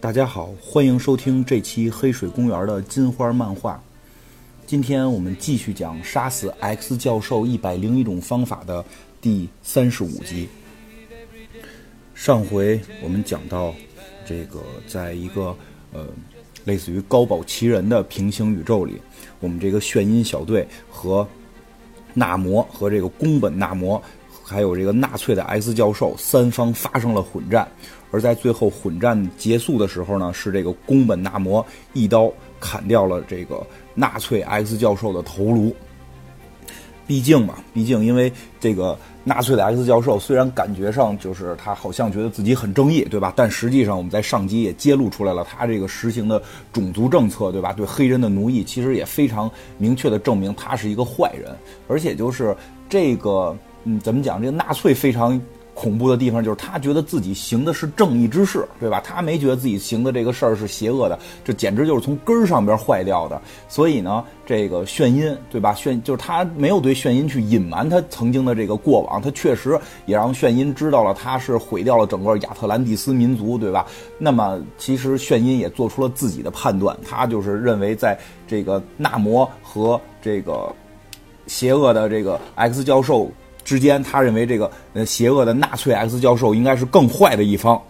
[0.00, 3.78] 大家好，欢迎收听这期黑水公园的金花漫画。
[4.66, 8.82] 今天我们继续讲杀死 X 教授一百零一种方法的
[9.20, 10.48] 第三十五集。
[12.14, 13.74] 上回我们讲到，
[14.24, 15.54] 这个在一个
[15.92, 16.06] 呃
[16.64, 18.98] 类似于高保奇人的平行宇宙里，
[19.38, 21.28] 我们这个炫音小队和
[22.14, 24.02] 纳摩和这个宫本纳摩，
[24.42, 27.70] 还有这个纳粹的 X 教授三方发生了混战。
[28.10, 33.64] 而在最后混战结束的时候呢，是这个宫本纳摩一刀砍掉了这个
[33.94, 35.74] 纳粹 X 教授的头颅。
[37.06, 43.32] 毕竟嘛，毕竟因为这个纳粹的 X 教授虽然感觉上就是他好像觉得自己很正义，对吧？
[43.34, 46.40] 但实际上我们在上集也揭露出来了，他这个实行的
[46.72, 47.72] 种族政策，对吧？
[47.72, 51.50] 对黑人的奴役，其实也非常明确的证明他是一个坏人。
[51.88, 52.56] 而且就是
[52.88, 54.40] 这个，嗯，怎么讲？
[54.40, 55.40] 这个纳粹非常。
[55.80, 59.00] 恐怖的地方就是他觉得自己行的是正义之事，对吧？
[59.02, 63.40] 他没觉得自己行的这个事儿是邪恶的，这简直就是从根儿上边坏掉的。
[63.66, 65.72] 所以呢，这个炫音，对吧？
[65.72, 73.86] 炫就是他没有对炫音去隐瞒他曾经的这个过往，他确实也让炫音知道了他是毁掉了整个亚特兰蒂斯民族，对吧？
[74.18, 80.70] 那么其实炫音也做出了自己的判断，他就是认为在这个纳摩和这个
[81.46, 83.32] 邪恶的这个 X 教授。
[83.70, 87.80] 之间，他认为这个呃邪恶的纳粹 X 教授应该是更坏的一方。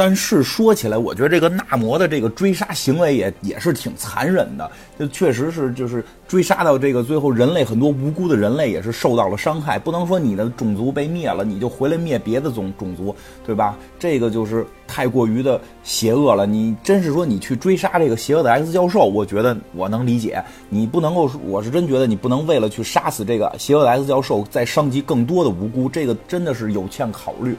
[0.00, 9.78] 但是说起来，我觉得这个纳摩的这个追杀行为也也是挺残忍的，就确实是就是追杀到这个最后，人类很多无辜的人类也是受到了伤害。
[9.78, 13.76] 不能说你的种族被灭了，你就回来灭别的种种族，对吧？
[13.98, 16.46] 这个就是太过于的邪恶了。
[16.46, 20.42] 你真是说你去追杀这个邪恶的 X 教授，我觉得我能理解。
[20.70, 27.54] 你不能够，我是真觉得你不能为了去杀死这个邪恶的 X 教授，再伤及更多的无辜，这个真的是有欠考虑。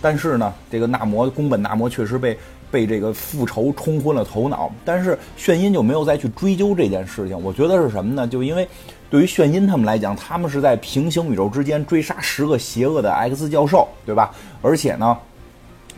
[0.00, 2.38] 但是呢，这个纳摩宫本纳摩确实被
[2.70, 4.70] 被这个复仇冲昏了头脑。
[4.84, 7.42] 但是炫音就没有再去追究这件事情。
[7.42, 8.26] 我觉得是什么呢？
[8.26, 8.68] 就因为
[9.08, 14.34] 对于炫音他们来讲，他们是在平行宇宙之间追杀十个邪恶的 X 教授，对吧？
[14.62, 15.16] 而且呢，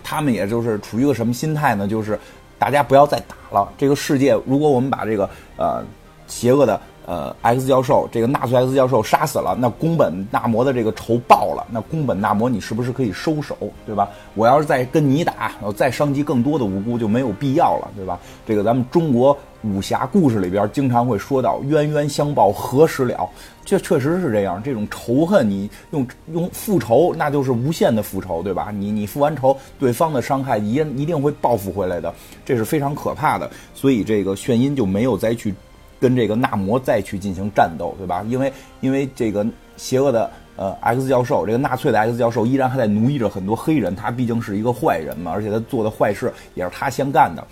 [0.03, 1.87] 他们也就是处于一个什么心态呢？
[1.89, 2.19] 就是
[2.59, 3.73] 大家不要再打了。
[3.77, 5.85] 这个世界，如果我们把这个呃
[6.27, 6.81] 邪恶的。
[7.09, 14.11] 呃，X 教授这个纳粹 X 教授杀死了，那宫本纳摩的这个仇报了，那宫本纳摩你是不是可以收手，对吧？
[14.35, 18.21] 我要是再跟你打，然后再伤及更多的无辜就没有必要了，对吧？
[18.47, 23.27] 这个咱们中国武侠故事里边经常会说到冤冤相报何时了，
[23.65, 24.63] 这确实是这样。
[24.63, 28.69] 这种仇恨你用用复仇，那就是无限的复仇，对吧？
[28.71, 32.13] 你你复完仇，对方的伤害一一定会报复回来的，
[32.45, 33.51] 这是非常可怕的。
[33.75, 35.55] 所以这个炫音就没有再去。
[36.01, 38.25] 跟这个纳摩再去进行战斗，对吧？
[38.29, 47.47] 因为因为这个邪恶的呃 X 教授，这个纳粹的 X 教授依然还在奴役着很多黑人，他毕竟是一个坏人嘛，而且他做的坏事也是他先干的。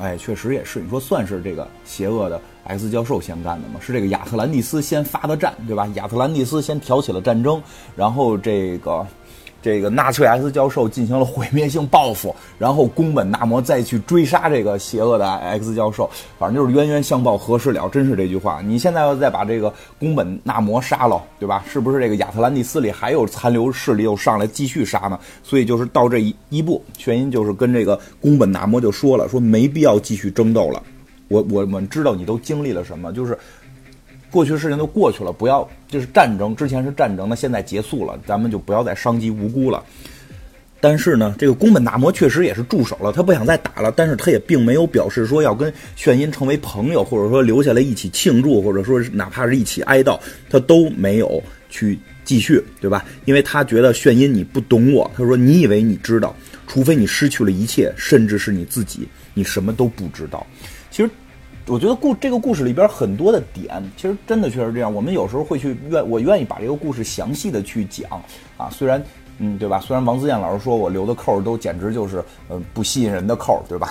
[0.00, 3.80] 哎，确实也是，你说算是这个邪恶的 X 教授先干的吗？
[3.80, 5.86] 是这个亚特兰蒂斯先发的战，对吧？
[5.94, 7.62] 亚特兰蒂斯先挑起了战争，
[7.96, 9.06] 然后这个。
[9.62, 18.60] 这个纳粹 X 教授进行了毁灭性报复， 然后宫本纳摩再去追杀这个邪恶的 X 教授，反正就是冤冤相报何时了，真是这句话。
[18.60, 21.64] 你现在要再把这个宫本纳摩杀了，对吧？
[21.68, 25.18] 是不是这个亚特兰蒂斯里还有残留势力又上来继续杀呢？
[25.44, 30.82] 所以就是到这一一步，原因就是跟这个宫本纳摩就说了，说没必要继续争斗了。
[31.28, 33.38] 我我们知道你都经历了什么，就是。
[34.32, 39.84] 过去的事情都过去了，不要就是战争之前是战争，那现在结束了，咱们就不要再伤及无辜了。
[40.80, 50.18] 但是呢，这个宫本大魔确实也是住手了，他不想再打了，但是他也并没有表示说要跟炫音成为朋友，或者说留下来一起庆祝，或者说哪怕是一起哀悼，
[50.50, 51.40] 他都没有
[51.70, 53.04] 去继续，对吧？
[53.26, 56.34] 因为他觉得炫音你不懂我，他说你以为你知道，
[56.66, 60.44] 除非你失去了一切，甚至是你自己，你什么都不知道。
[61.66, 64.92] 我觉得故这个故事里边很多的点，其实真的确实这样。
[64.92, 68.10] 我们有时候会去愿，我愿意把这个故事详细的去讲
[68.56, 69.02] 啊，虽然。
[69.38, 69.80] 嗯，对吧？
[69.80, 73.90] 虽然王自健老师说我留的扣都简直就是嗯不吸引人的扣，对吧？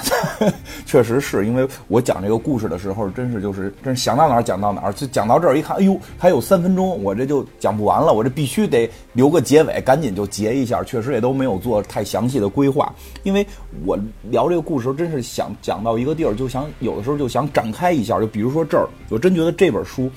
[0.85, 10.83] 确实是因为我讲这个故事的时候，真是就是真是想到哪儿讲到哪儿，就讲到这儿一看，哎呦，还有三分钟，我这就讲不完了，我这必须得留个结尾，赶紧就结一下。
[10.83, 12.93] 确实也都没有做太详细的规划，
[13.23, 13.45] 因为
[13.85, 13.97] 我
[14.29, 20.09] 聊这个故事时候，真是想讲到一个地儿，就想有的时候就想展开一下，就比如说这儿，我真觉得这本书。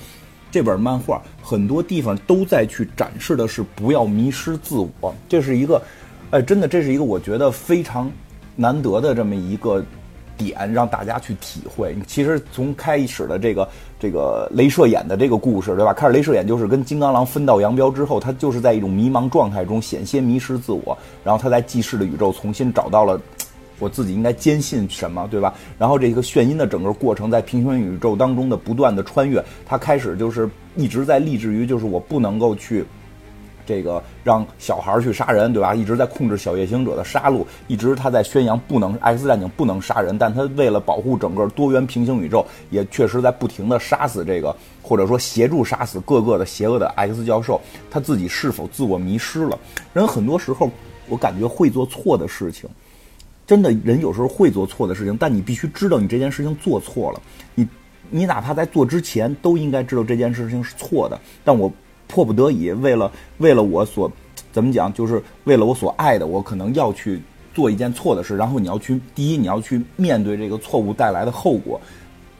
[0.51, 5.81] 这本漫画很多地方都在去展示的是不要迷失自我，这是一个，
[6.31, 8.09] 哎，真的，这是一个我觉得非常
[8.55, 9.83] 难得的这么一个
[10.37, 11.95] 点，让大家去体会。
[12.07, 13.67] 其实从开始的这个
[13.99, 15.93] 这个镭射眼的这个故事，对吧？
[15.93, 23.19] 开始镭射眼就是跟金刚狼分道扬镳之后，他就是在一种迷茫状态中险些迷失自我，然后他在记事的宇宙重新找到了
[23.79, 25.53] 我自己应该坚信什么，对吧？
[25.77, 32.85] 然后这个眩晕的整个过程在平行宇宙当中的不断的穿越，他开始就是一直在立志于就是我不能够去。
[33.65, 35.73] 这个让小孩去杀人，对吧？
[35.73, 47.59] 一直在控制小夜行者的杀戮，一直他在宣扬不能 X 战警不能杀人，但他为了保护整个多元平行宇宙，也确实在不停的杀死这个，或者说协助杀死各个的邪恶的 X 教授。
[47.89, 49.57] 他自己是否自我迷失了？
[49.93, 50.69] 人很多时候，
[51.09, 52.69] 我感觉会做错的事情，
[53.47, 57.21] 真的人有时候会做错的事情，但你必须知道你这件事情做错了。
[57.55, 57.67] 你
[58.11, 61.71] 你哪怕在做之前都应该知道这件事情是错的，但我。
[62.07, 64.11] 迫不得已，为了为了我所
[64.51, 67.21] 怎么讲，就是为了我所爱的，我可能要去
[67.53, 68.35] 做一件错的事。
[68.37, 71.79] 然后你要去，第一你要去面对这个错误带来的后果。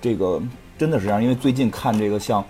[0.01, 0.41] 这个
[0.77, 2.41] 真的是这样，因为最近看这个像《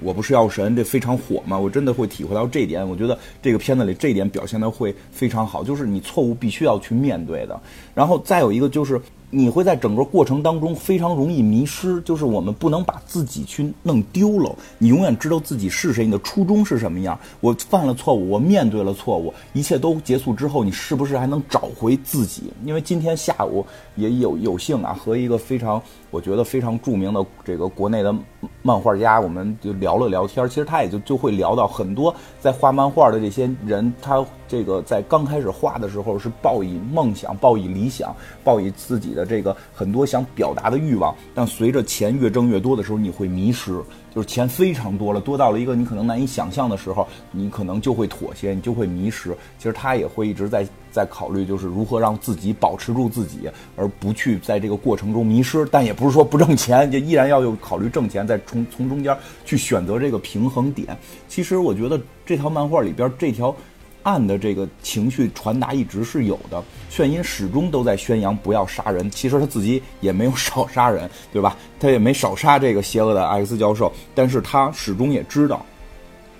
[0.00, 2.86] 我不是药神》，这非常火嘛，我真的会体会到这一点。
[2.88, 7.60] 我觉得这个片子里这一点表现的会非常好，就是你错误必须要去面对的。
[7.94, 9.00] 然后再有一个就是。
[9.34, 14.54] 你会在整个过程当中非常容易迷失，就是我们不能把自己去弄丢了。
[14.76, 17.18] 你永远知道自己是谁，你的初衷是什么样。
[17.40, 22.52] 我犯了错误，我面对了错误，一切都结束之后，你是不是还能找回自己？
[22.66, 23.64] 因为今天下午
[23.96, 25.80] 也有有幸啊，和一个非常
[26.10, 28.14] 我觉得非常著名的这个国内的
[28.60, 30.46] 漫画家，我们就聊了聊天。
[30.46, 34.22] 其实他也就就会聊到很多在画漫画的这些人，他。
[34.52, 38.14] 这个在刚开始画的时候是抱以梦想、抱以理想、
[38.44, 43.80] 抱以自己的这个很多想表达的欲望，但随着钱越挣越多的时候，你会迷失。
[44.14, 49.34] 就是钱非常多了，多到了一个你可能难以想象的时候，你可能就会妥协，你就会迷失。
[49.56, 55.66] 其实他也会一直在在考虑，就是如何让自己保持住自己，而不去在这个过程中迷失。
[55.72, 59.16] 但也不是说不挣钱，就依然要有考虑挣钱，在从从中间
[59.46, 60.94] 去选择这个平衡点。
[61.26, 63.56] 其实我觉得这条漫画里边这条。
[64.02, 71.56] 暗的这个情绪传达一直是有的，炫音始终都在宣扬不要杀人，其实他自己也没有少杀人，对吧？
[71.78, 75.64] 他也没少杀这个邪恶的 X 教授，但是他始终也知道，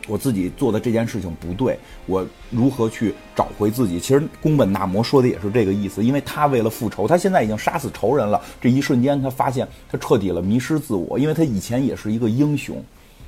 [0.09, 4.01] 我自己做的这件事情不对，我如何去找回自己？
[4.01, 12.83] 其实宫本纳摩说的也是这个意思，因为他为了复仇，他现在已经杀死仇人了，这一瞬间他发现他彻底了迷失自我，因为他以前也是一个英雄，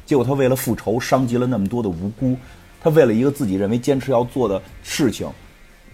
[0.04, 2.36] 结果他为了复仇伤及了那么多的无辜。
[2.84, 5.26] 他为了一个自己认为坚持要做的事情，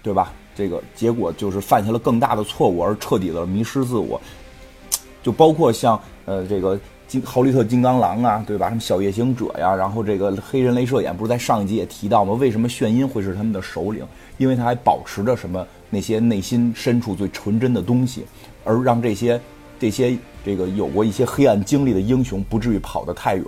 [0.03, 0.33] 对吧？
[0.53, 4.19] 这个结果就是犯下了更大的错误，而彻底的迷失自我。
[5.23, 6.77] 就包括像呃这个
[7.07, 8.67] 金豪利特金刚狼啊，对吧？
[8.67, 12.33] 什么小夜行者呀，然后这个黑人镭射眼，不是在上一集也提到吗？
[12.33, 14.05] 为什么炫音会是他们的首领？
[14.37, 18.25] 因为他还保持着什么那些内心深处最纯真的东西，
[18.65, 19.39] 而让这些
[19.79, 23.45] 这些这个有过一些黑暗经历的英雄不至于跑得太远。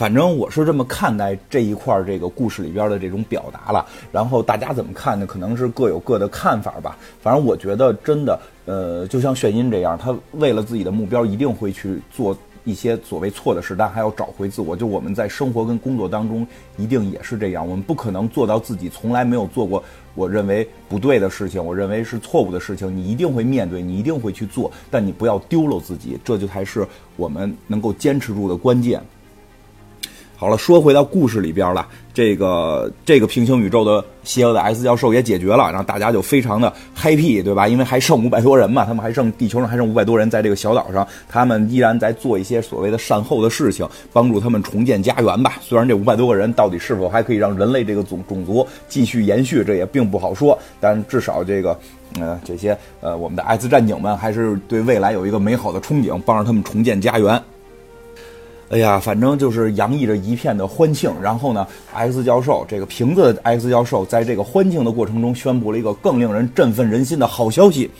[0.00, 5.26] 反正我是这么看待这一块这个故事里边的这种表达了，然后大家怎么看呢？
[5.26, 6.96] 可能是各有各的看法吧。
[7.20, 14.74] 反正我觉得真的，呃，就像炫音这样，他为了自己的目标，一定会去做一些所谓错的事，但还要找回自我。
[14.74, 16.46] 就我们在生活跟工作当中，
[16.78, 17.68] 一定也是这样。
[17.68, 26.86] 我们不可能做到自己从来没有做过我认为不对的事情，我认为是错误的事情，你一定会面对，你一定会去做，但你不要丢了自己，这就才是
[27.16, 28.98] 我们能够坚持住的关键。
[30.40, 37.68] 好了，说回到故事里边了，这个这个平行宇宙的邪恶的 S 教授也解决了，然后大家就非常的 happy，对吧？
[37.68, 45.58] 因为还剩五百多人嘛，他们还剩地球上还剩五百多人在这个小岛上，他们依然在做一些所谓的善后的事情，帮助他们重建家园吧。
[45.60, 51.78] 虽然这五百多个人到底是否还可以让人类这个种种族继续延续，这也并不好说，但至少这个
[52.18, 57.38] 呃这些呃我们的 S 战警们还是对未来有一个美好的憧憬，帮着他们重建家园。
[58.70, 61.12] 哎呀，反正就是洋溢着一片的欢庆。
[61.20, 67.90] 然后呢，X 教授这个瓶子 X 教授在这个欢庆的过程中，宣布了一个更令人振奋人心的好消息。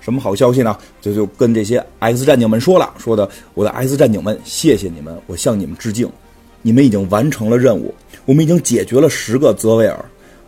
[0.00, 0.78] 什么好消息呢？
[1.00, 6.08] 就就跟这些 X 战警们说了，说的我的 X 战警们，谢谢你们，我向你们致敬。
[6.62, 7.92] 你们已经完成了任务，
[8.24, 10.04] 我们已经解决了十个泽维尔，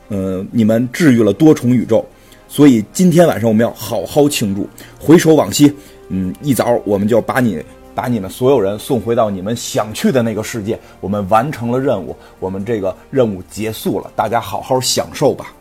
[0.09, 2.07] 呃，你们治愈了多重宇宙。
[2.47, 4.69] 所以今天晚上我们要好好庆祝。
[4.99, 5.73] 回首往昔，
[6.09, 7.61] 嗯，一早我们就把你。
[7.95, 10.79] 把你们所有人送回到你们想去的那个世界。
[11.01, 15.53] 我们完成了任务，我们这个任务结束了，大家好好享受吧。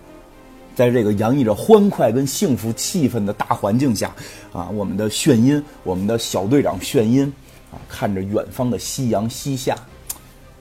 [0.74, 4.16] 在这个洋溢着欢快跟幸福气氛的大环境下，
[4.54, 7.32] 啊，我们的炫音，我们的小队长炫音，
[7.72, 9.76] 啊，看着远方的夕阳西下，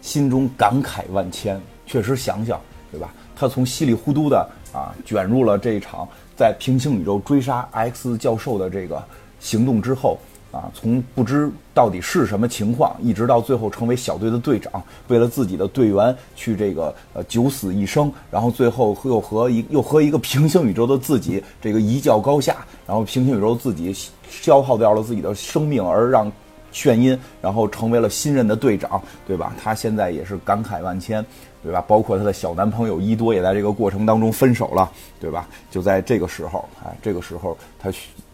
[0.03, 1.61] 心中感慨万千。
[1.87, 2.61] 确实想想，
[2.91, 3.15] 对吧？
[3.37, 9.03] 他从稀里糊涂的啊卷入了这一场在平行宇宙追杀 X 教授的这个
[9.39, 10.19] 行动之后。
[10.53, 23.95] 啊，从不知到底是什么情况，一直到最后成为小队的队长，为了自己的队员去这个呃九死一生，然后最后又和一又和一个平行宇宙的自己这个一较高下，然后平行宇宙自己
[24.29, 26.31] 消耗掉了自己的生命，而让。
[26.73, 29.53] 炫音，然后成为了新任的队长，对吧？
[29.61, 31.27] 他现在也是感慨万千，
[31.65, 31.81] 对吧？
[31.81, 34.89] 包括他的小男朋友伊多也在这个过程当中分手了，
[35.19, 35.49] 对吧？
[35.69, 37.91] 就在这个时候，哎，这个时候他，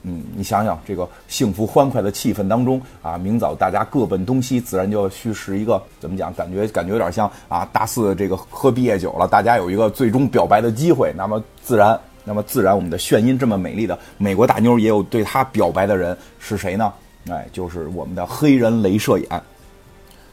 [0.09, 6.33] 嗯，你想想这个幸福欢快的气氛当中啊，明早大家各奔东西，自然就要虚实一个怎么讲？
[6.35, 16.93] 感觉感觉有点像啊，大四这个喝毕业酒了，大家有一个最终表白的机会，那么自然，那么自然，我们的炫音这么美丽的美国大妞也有对她表白的人是谁呢？
[17.29, 19.29] 哎，就是我们的黑人镭射眼。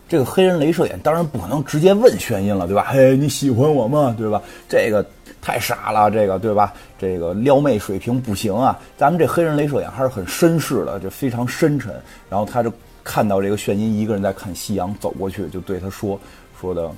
[0.07, 2.85] 这个黑人镭射眼当然不可能直接问炫音了，对吧？
[2.91, 4.13] 嘿，你喜欢我吗？
[4.15, 4.39] 对吧？
[4.69, 5.03] 这个
[5.43, 6.73] 太傻了，这个对吧？
[6.97, 8.79] 这个撩妹水平不行啊。
[8.97, 11.93] 咱们这黑人镭射眼还是很绅士的，就非常深沉。
[12.29, 12.71] 然后他就
[13.03, 16.17] 看到这个炫音一个人在看夕阳，走过去就对他说
[16.59, 16.89] ：“说的，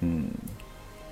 [0.00, 0.26] 嗯，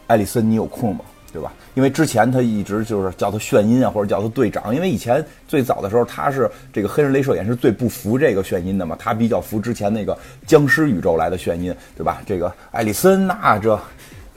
[0.08, 1.52] 艾丽森，你有空吗？”对吧？
[1.74, 4.74] 因为之前他一直就是叫他炫音啊，或者叫他队长。
[4.74, 12.22] 因为以前最早的时候，他是这个黑人镭射眼是最不服这个炫音的嘛，他比较服之前那个僵尸宇宙来的炫音，对吧？
[12.26, 13.78] 这个艾丽森那这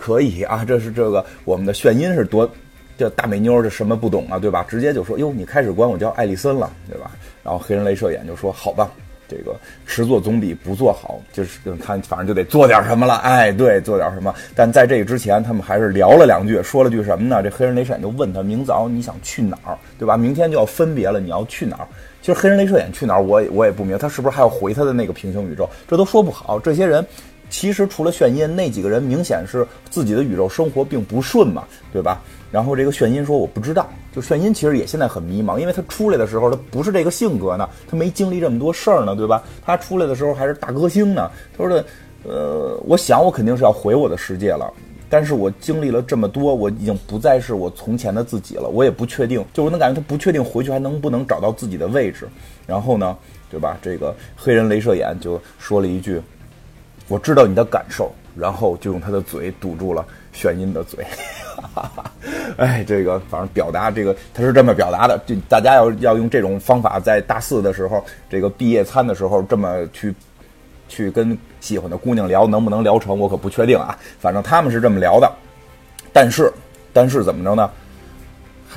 [0.01, 2.49] 可以啊，这是这个我们的炫音是多
[2.97, 4.65] 这大美妞，这什么不懂啊，对吧？
[4.67, 7.11] 直接就说哟，你开始管我叫艾丽森了，对吧？
[7.43, 8.89] 然后黑人镭射眼就说好吧。
[9.29, 9.55] 这个
[9.85, 13.15] 迟做总比不做好，就是他反正就得做点什么了。
[13.17, 14.33] 哎，对，做点什么。
[14.53, 17.41] 但在这个之前，他们还是聊了两句，说了句什么呢？
[17.41, 19.77] 这黑人镭射眼就问他：明早你想去哪儿？
[19.97, 20.17] 对吧？
[20.17, 21.87] 明天就要分别了，你要去哪儿？
[22.21, 25.69] 其实黑人镭射眼去哪儿，我也我也不明白，他是不是还要回他的那个平行宇宙？
[25.87, 26.59] 这都说不好。
[26.59, 27.05] 这些人
[27.51, 32.19] 其实除了炫音，那几个人明显是自己的宇宙生活并不顺嘛，对吧？
[32.49, 39.43] 然后这个炫音说：“我不知道。”就炫音其实也现在很迷茫，因为他出来的时候他不是这个性格呢，他没经历这么多事儿呢，对吧？
[39.63, 41.29] 他出来的时候还是大歌星呢。
[41.55, 41.85] 他说的
[42.23, 44.71] ：“呃，我想我肯定是要回我的世界了，
[45.09, 48.69] 但是我经历了这么多，我已经不再是我从前的自己了。
[48.69, 52.27] 我也不确定，就我能感觉他不确定回去还能不能找到自己的位置。
[52.65, 53.17] 然后呢，
[53.49, 53.77] 对吧？
[53.81, 56.21] 这个黑人镭射眼就说了一句
[57.11, 61.05] ：‘我知道你的感受。’然后就用他的嘴堵住了炫音的嘴。
[62.55, 70.15] ”，哎，这个反正表达这个他是这么表达的，就大家要要用这种方法，在大四的时候，这个毕业餐的时候，这么去
[70.87, 73.99] 去跟喜欢的姑娘聊，能不能聊成，我可不确定啊。
[74.17, 75.29] 反正他们是这么聊的，
[76.13, 76.49] 但是
[76.93, 77.69] 但是怎么着呢？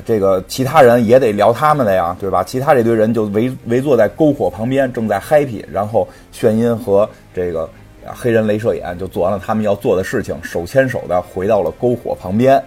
[0.05, 2.43] 这个其他人也得聊他们的呀，对吧？
[2.43, 7.71] 其他这堆人就围围坐在篝火旁边，正在 happy，然后炫音和这个。
[8.06, 12.62] 啊黑人镭射眼就做完了他们要做的事情，手牵手的回到了篝火旁边。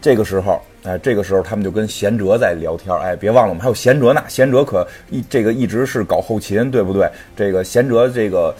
[0.00, 2.96] 这个时候，哎，这个时候他们就跟贤哲在聊天。
[2.96, 4.22] 哎，别忘了，我们还有贤哲呢。
[4.28, 7.06] 贤哲可一这个一直是搞后勤，对不对？
[7.36, 8.54] 这个贤哲这个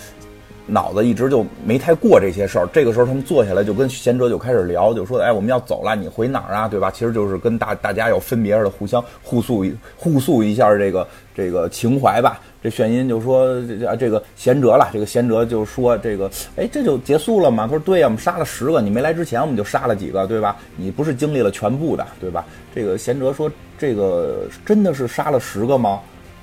[0.66, 2.68] 脑子一直就没太过这些事儿。
[2.74, 6.68] 这个时候他们坐下来就跟贤哲就开始聊，就说：“哎，我们要走了，你回哪儿啊？
[6.68, 9.64] 对吧？”其实就是跟大大家要分别似的，互相互诉
[9.96, 12.38] 互诉一下这个这个情怀吧。
[12.62, 17.66] 这炫音就说这这个贤哲了，这个贤哲就说这个，哎，这就结束了吗？
[17.66, 20.56] 他说对呀，我们杀了十个，你没来之前我们就杀了几个，对吧？
[20.76, 22.44] 你不是经历了全部的，对吧？
[22.74, 26.00] 这个贤哲说这个真的是杀了十个吗？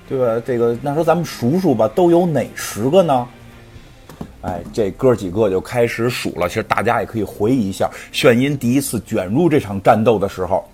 [0.10, 0.42] 对吧？
[0.46, 3.28] 这个那说咱们数数吧，都有哪十个呢？
[4.42, 6.48] 哎，这哥几个就开始数了。
[6.48, 10.68] 其实大家也可以回忆一下，炫音第一次卷入这场战斗的时候。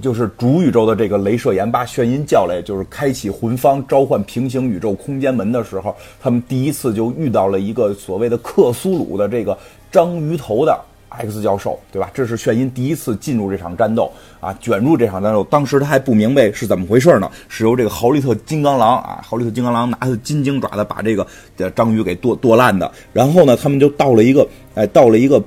[0.00, 9.58] 就是主宇宙的这个镭射眼把炫音叫来，就是开启魂方召唤平行宇宙空间门的时候，他们第一次就遇到了一个所谓的克苏鲁的这个
[9.90, 10.78] 章鱼头的
[11.08, 12.10] X 教授，对吧？
[12.14, 15.42] 这是炫音第一次进入这场战斗啊，卷入这场战斗。
[15.44, 21.26] 当时他还不明白是怎么回事呢，是由这个豪利特金刚狼啊，豪利特金刚狼拿着金睛爪子把这个
[21.70, 22.92] 章鱼给剁剁烂的。
[23.12, 25.42] 然后呢，他们就到了一个，哎，到了一个。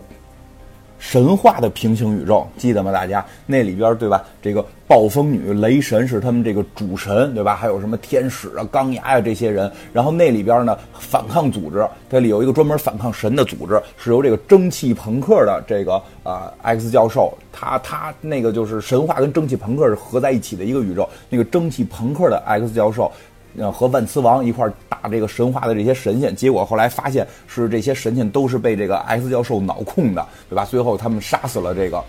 [1.01, 2.91] 神话的平行宇宙，记得吗？
[2.91, 4.23] 大家那里边对吧？
[4.39, 7.55] 这个暴风女、雷神是他们这个主神，对吧？
[7.55, 9.69] 还有什么天使啊、钢牙呀这些人。
[9.91, 21.09] 然后那里边呢，反抗组织，这里有一个专门反抗神的组织，是由这个蒸汽朋克的这个啊 X 教授，他他那个就是神话跟蒸汽朋克是合在一起的一个宇宙。
[21.29, 23.11] 那个蒸汽朋克的 X 教授。
[23.57, 30.63] 呃，和万磁王一块打这个神话的这些神仙，结果后来发现是这些神仙都是被这个 X 教授脑控的，对吧？
[30.65, 32.03] 最后他们杀死了这个，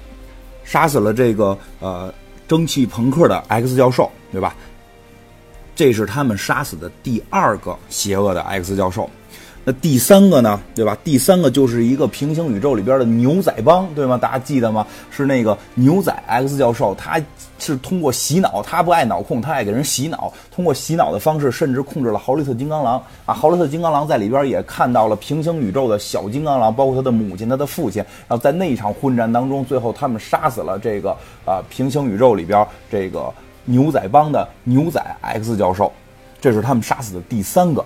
[0.65, 2.13] 杀死了这个呃
[2.47, 4.55] 蒸汽朋克的 X 教授，对吧？
[5.75, 9.09] 这是他们杀死的第二个邪恶的 X 教授。
[9.65, 10.99] 那第三个呢，对吧？
[11.05, 14.19] 第三个就是一个平行宇宙里边的牛仔帮，对吗？
[14.19, 14.85] 大家记得吗？
[15.09, 17.21] 是那个牛仔 X 教授，他
[17.61, 23.33] 是通过洗脑，他不爱脑控，他爱给人洗脑，通过洗脑的方式，甚至控制了豪利特金刚狼啊。
[23.33, 28.03] 豪利特金刚狼在里边也看到了平行宇宙的小金刚狼，包括他的母亲、他的父亲。
[28.27, 33.33] 然后在那一场混战当中，最后他们杀死了这个啊平行宇宙里边这个
[33.65, 35.93] 牛仔帮的牛仔 X 教授，
[36.41, 37.85] 这是他们杀死的第三个。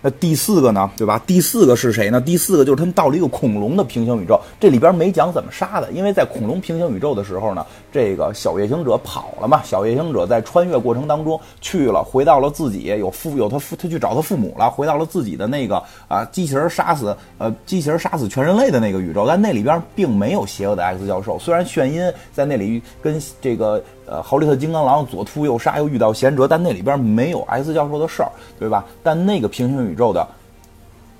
[0.00, 1.20] 那第四个呢，对吧？
[1.26, 2.20] 第四个是谁呢？
[2.20, 9.60] 第四个就是他们到了一个恐龙的平行宇宙，这里边没讲怎么杀的，因为在恐龙平行宇宙的时候呢，这个小夜行者跑了嘛。
[9.64, 22.00] 小夜行者在穿越过程当中去了，回到了自己有父有他父，他去找他父母了，回到了自己的那个啊，机器人杀死呃机器人杀死全人类的那个宇宙，但那里边并没有邪恶的 X 教授，虽然炫音
[22.32, 23.82] 在那里跟这个。
[24.10, 28.84] 呃，豪利特金刚狼左突右杀，又遇到贤哲，但那里边没有 X 教授的事儿，对吧？
[29.02, 30.26] 但那个平行宇宙的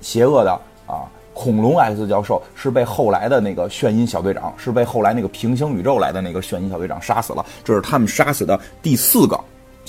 [0.01, 0.51] 邪恶的
[0.87, 7.45] 啊恐龙 X 教授是被后来的那个炫音小队长，是被后来那个平行宇宙来的那个炫音小队长杀死了。
[7.63, 9.39] 这是他们杀死的第四个。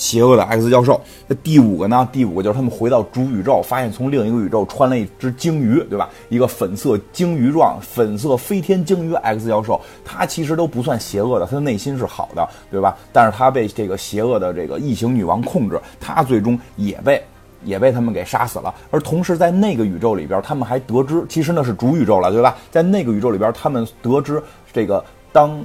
[0.01, 2.09] 邪恶的 X 教授，那第五个呢？
[2.11, 6.09] 第五个就是他们回到主宇宙，发现从另一个宇宙穿了一只鲸鱼，对吧？
[6.31, 12.97] 一个粉色鲸鱼状、粉色飞天鲸鱼 X 教授，他其实都不算邪恶的，他的内心是好的，对吧？
[13.13, 17.23] 但是他被这个邪恶的这个异形女王控制，他最终也被
[17.63, 18.75] 也被他们给杀死了。
[18.91, 22.57] 而同时在那个宇宙里边，他们还得知，其实那是主宇宙了，对吧？
[22.71, 24.43] 在那个宇宙里边，他们得知
[24.73, 25.63] 这个当。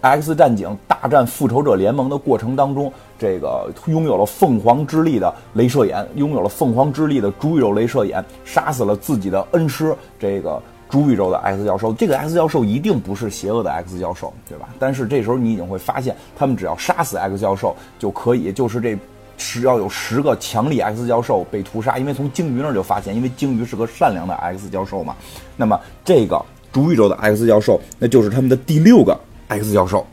[0.00, 11.92] X 战警大战复仇者联盟的过程当中，这个拥有了凤凰之力的镭射眼，拥有了凤凰之力的主宇宙镭射眼，杀死了自己的恩师，这个主宇宙的 X 教授。
[11.92, 14.70] 这个 X 教授一定不是邪恶的 X 教授，对吧？
[14.78, 18.96] 但是这时候你已经会发现，他们只要杀死 X 教授就可以，就是这
[19.36, 25.14] 只要有十个强力 X 教授被屠杀，因为从鲸鱼那儿就发现，因为鲸鱼是个善良的 X 教授嘛。
[25.56, 26.42] 那么这个
[26.72, 29.14] 主宇宙的 X 教授，那就是他们的第六个。
[29.50, 30.06] X 教授，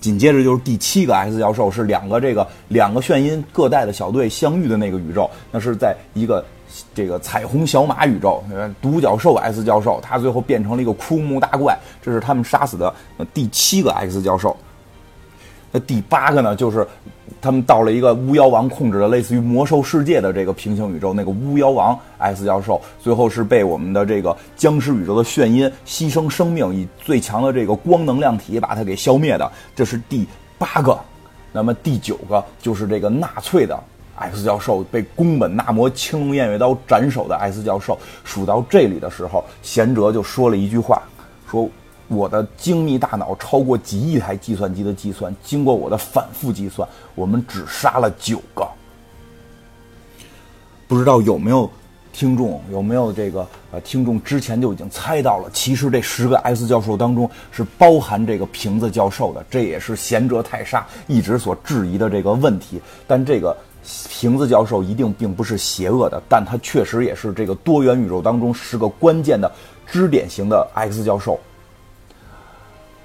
[0.00, 6.44] 紧接着就是第七个 X 教授，是两个这个两个眩晕各带的小队相遇的那个宇宙，那是在一个
[6.94, 8.42] 这个彩虹小马宇宙，
[8.80, 12.94] 独角兽 X 教授，他最后变成了一个枯木大怪，这是他们杀死的
[13.34, 14.56] 第七个 X 教授。
[15.70, 16.86] 那第八个呢，就是
[17.40, 29.50] 他们到了一个巫妖王控制的类似于魔兽世界的这个平行宇宙，那个巫妖王艾斯教授最后是被我们的这个僵尸宇宙的炫音牺牲生命，以最强的这个光能量体把它给消灭的。
[29.76, 30.26] 这是第
[30.58, 30.98] 八个。
[31.52, 33.78] 那么第九个就是这个纳粹的
[34.16, 37.98] 艾斯教授被宫本纳摩青龙偃月刀斩首的艾斯教授。
[38.24, 41.02] 数到这里的时候，贤哲就说了一句话，
[41.50, 41.68] 说。
[42.08, 48.66] 我的精密大脑超过几亿台计算机的计算，经过我的反复计算，我们只杀了九个。
[50.86, 51.70] 不知道有没有
[52.14, 55.50] 听众，有没有这个呃听众之前就已经猜到了？
[55.52, 62.80] 其实这十个 X 教授当中是包含这个瓶子教授的，这也是贤哲泰沙一直所质疑的这个问题。
[63.06, 63.54] 但这个
[64.08, 69.52] 瓶子教授一定并不是邪恶的，但他确实也是这个多元宇宙当中十个关键的
[69.86, 71.38] 支点型的 X 教授。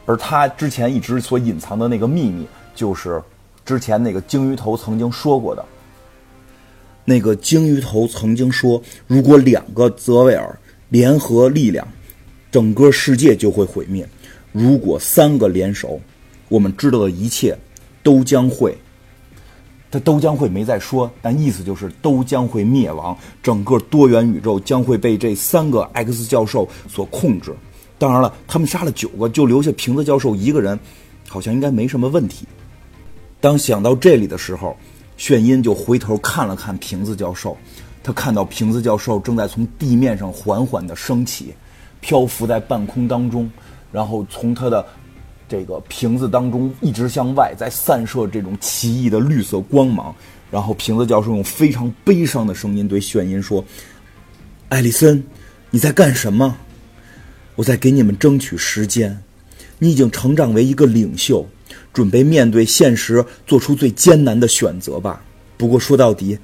[0.05, 3.21] 而他之前一直所隐藏的那个秘密，就是
[3.65, 5.63] 之前那个鲸鱼头曾经说过的。
[7.05, 11.85] 那个鲸鱼头曾经说，如果两个泽维尔联合力量，
[12.49, 14.05] 整个世界就会毁灭；
[14.53, 15.99] 如果三个联手，
[16.47, 17.57] 我们知道的一切
[18.01, 18.77] 都将会，
[19.91, 27.53] 他都将会没再说，但意思就是都将会灭亡，整个多元宇宙将会被这三个 X 教授所控制。
[28.03, 30.77] 当然了，他们杀了九个，就留下瓶子教授一个人，
[31.29, 32.45] 好像应该没什么问题。
[33.39, 34.75] 当想到这里的时候，
[35.15, 37.57] 炫音就回头看了看瓶子教授，
[38.03, 41.53] 他看到瓶子教授正在从地面上缓缓地升起，
[42.01, 43.49] 漂浮在半空当中，
[43.89, 44.85] 然后从他的
[45.47, 50.13] 这个瓶子当中一直向外，在散射这种奇异的绿色光芒。
[50.51, 53.63] 然后瓶子教授用非常悲伤的声音对炫音说
[54.67, 55.23] ：“艾丽森，
[55.69, 56.53] 你在干什么？”
[57.55, 59.23] 我在给你们争取时间。
[59.79, 61.45] 你已经成长为一个领袖，
[61.91, 65.21] 准备面对现实，做出最艰难的选择吧。
[65.57, 66.37] 不过说到底，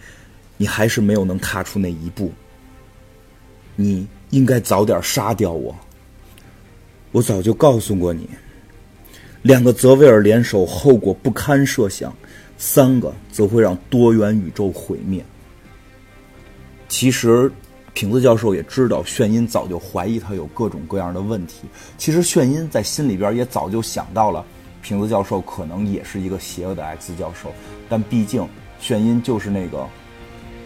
[0.58, 2.32] 你还是没有能踏出那一步。
[3.78, 5.74] 你应该早点杀掉我。
[7.12, 8.28] 我早就告诉过你，
[9.44, 12.12] 两个泽维尔联手，后果不堪设想；
[12.58, 15.24] 三个则会让多元宇宙毁灭。
[16.90, 17.50] 其实。
[17.94, 21.64] 瓶子教授也知道，炫音早就怀疑他有各种各样的问题。
[21.98, 24.46] 其实炫音在心里边也早就想到了，
[24.82, 27.52] 瓶子教授可能也是一个邪恶的 X 教授。
[27.90, 28.48] 但毕竟
[28.80, 29.86] 炫音就是那个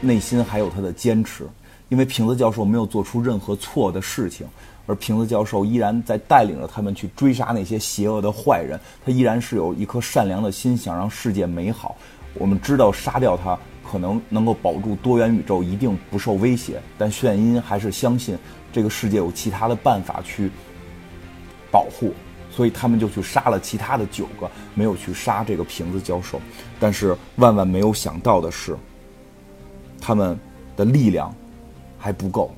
[0.02, 1.48] 内心还有他的坚持，
[1.90, 4.46] 因为瓶子教授没有做出任何错的事情，
[4.86, 8.80] 而瓶子教授依然在带领着他们去追杀那些邪恶的坏人。
[9.06, 11.96] 他依然是有一颗善良的心，想让世界美好。
[12.36, 13.58] 我们知道杀掉他
[13.94, 18.36] 可能能够保住多元宇宙一定不受威胁，但炫音还是相信
[18.72, 20.50] 这个世界有其他的办法去
[21.70, 22.12] 保护，
[22.50, 26.42] 所以他们就去杀了其他的九个，没有去杀这个瓶子教授。
[26.80, 28.76] 但是万万没有想到的是，
[30.02, 30.36] 他们
[30.76, 31.32] 的力量
[32.00, 32.52] 还不够，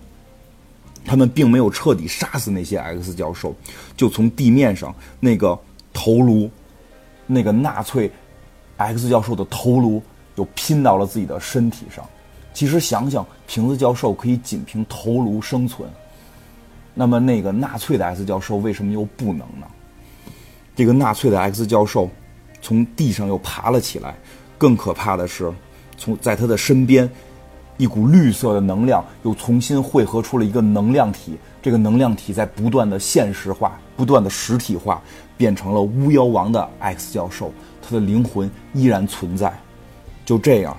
[1.04, 3.54] 他们并没有彻底杀死那些 X 教授，
[3.98, 5.60] 就从地面上那个
[5.92, 6.50] 头颅，
[7.28, 8.10] 那个纳粹。
[8.78, 10.04] X 教授的头颅
[10.36, 12.06] 又拼到了自己的身体上。
[12.54, 15.90] 其实想想，瓶子教授可以仅凭头颅生存，
[16.94, 19.68] 那么那个纳粹的 X 教授为什么又不能呢？
[20.76, 22.10] 这个纳粹的 X 教授
[22.62, 24.16] 从地上又爬了起来。
[24.58, 25.52] 更可怕的是，
[25.98, 27.10] 从在他的身边，
[27.76, 31.38] 一股绿色的能量又重新汇合出了一个能量体。
[31.62, 35.02] 这个能量体在不断的现实化、不断的实体化，
[35.36, 37.52] 变成了巫妖王的 X 教授。
[37.82, 39.54] 他的灵魂依然存在，
[40.26, 40.76] 就这样，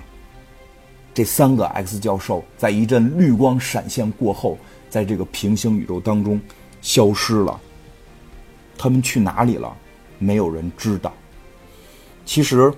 [1.13, 4.57] 这三个 X 教授在一阵绿光闪现过后，
[4.89, 6.39] 在这个平行宇宙当中
[6.81, 7.59] 消失了。
[8.77, 9.75] 他们去哪里了？
[10.19, 11.11] 没有人知道。
[12.25, 12.71] 其实，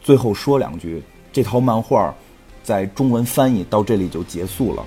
[0.00, 1.02] 最后说两句，
[1.32, 2.14] 这套漫画
[2.62, 4.84] 在中文翻译到这里就结束了。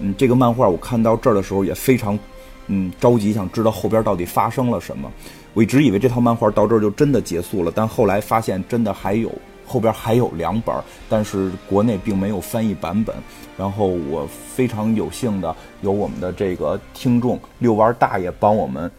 [0.00, 2.18] 嗯，这个漫画我看到这儿的时候也非常
[2.66, 5.10] 嗯着急，想知道后边到底发生了什么。
[5.54, 9.32] 我一直以为这套漫画到这儿就真的结束了，但后来发现真的还有
[9.68, 10.74] 后边还有两本，
[11.08, 13.14] 但是国内并没有翻译版本。
[13.56, 18.90] 然后我非常有幸的有我们的这个听众遛弯大爷帮我们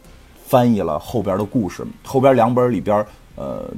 [0.45, 1.85] 翻译了后边的故事。
[2.03, 3.05] 后边两本里边，
[3.35, 3.69] 呃，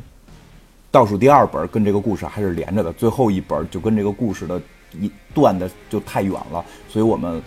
[0.91, 4.61] 倒数第二本跟这个故事还是连着的，最后一本就跟这个故事的
[4.99, 7.41] 一段的就太远了，所以我们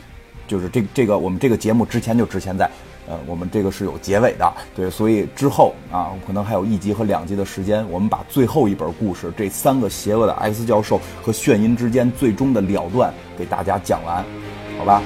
[0.49, 2.71] 就是这这个我们这个节目之前就之前在。
[3.07, 14.25] 呃，我们这个是有结尾的，对，所以之后啊，可能还有一集和两集的时间，我们把最后一本故事，这三个邪恶的 X 教授和眩音之间最终的了断给大家讲完，
[14.79, 15.03] 好吧？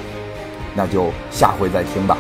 [0.75, 2.17] 那就下回再听吧。